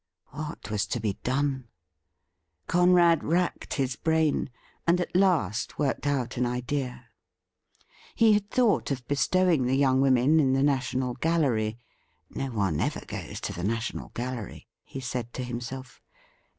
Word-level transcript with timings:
What 0.31 0.71
was 0.71 0.87
to 0.87 0.99
be 0.99 1.19
done? 1.21 1.67
Conrad 2.65 3.23
racked 3.23 3.75
his 3.75 3.95
brain, 3.95 4.49
and 4.87 4.99
at 4.99 5.15
last 5.15 5.77
worked 5.77 6.07
out 6.07 6.37
an 6.37 6.45
idea. 6.47 7.09
He 8.15 8.33
had 8.33 8.49
thought 8.49 8.89
of 8.89 9.07
bestow 9.07 9.47
ing 9.47 9.67
the 9.67 9.75
young 9.77 10.01
women 10.01 10.39
in 10.39 10.53
the 10.53 10.63
National 10.63 11.13
Gallery 11.13 11.77
—'No 12.31 12.47
one 12.47 12.79
ever 12.79 13.05
goes 13.05 13.39
to 13.41 13.53
the 13.53 13.63
National 13.63 14.09
Gallery,' 14.15 14.67
he 14.83 14.99
said 15.01 15.31
to 15.35 15.43
himself. 15.43 16.01